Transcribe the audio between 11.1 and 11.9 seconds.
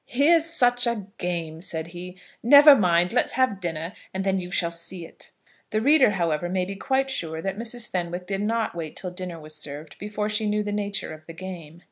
of the game.